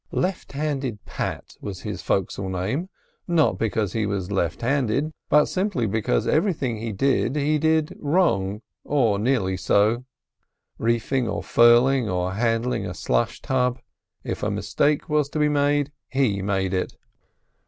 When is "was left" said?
4.07-4.63